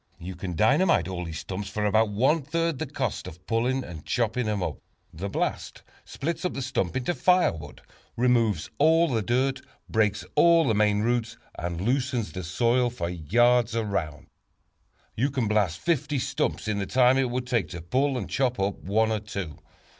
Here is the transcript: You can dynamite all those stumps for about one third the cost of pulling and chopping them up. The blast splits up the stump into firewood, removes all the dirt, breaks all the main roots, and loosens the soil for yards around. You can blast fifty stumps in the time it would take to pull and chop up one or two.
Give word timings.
You 0.17 0.35
can 0.35 0.55
dynamite 0.55 1.07
all 1.07 1.25
those 1.25 1.37
stumps 1.37 1.69
for 1.69 1.85
about 1.85 2.09
one 2.09 2.41
third 2.41 2.79
the 2.79 2.87
cost 2.87 3.27
of 3.27 3.45
pulling 3.45 3.83
and 3.83 4.03
chopping 4.03 4.47
them 4.47 4.63
up. 4.63 4.79
The 5.13 5.29
blast 5.29 5.83
splits 6.05 6.43
up 6.43 6.55
the 6.55 6.63
stump 6.63 6.97
into 6.97 7.13
firewood, 7.13 7.83
removes 8.17 8.71
all 8.79 9.07
the 9.09 9.21
dirt, 9.21 9.61
breaks 9.87 10.25
all 10.33 10.67
the 10.67 10.73
main 10.73 11.01
roots, 11.03 11.37
and 11.53 11.79
loosens 11.79 12.31
the 12.31 12.43
soil 12.43 12.89
for 12.89 13.09
yards 13.09 13.75
around. 13.75 14.25
You 15.15 15.29
can 15.29 15.47
blast 15.47 15.77
fifty 15.77 16.17
stumps 16.17 16.67
in 16.67 16.79
the 16.79 16.87
time 16.87 17.19
it 17.19 17.29
would 17.29 17.45
take 17.45 17.69
to 17.69 17.79
pull 17.83 18.17
and 18.17 18.27
chop 18.27 18.59
up 18.59 18.79
one 18.79 19.11
or 19.11 19.19
two. 19.19 19.59